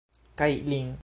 [0.41, 0.91] Kaj lin.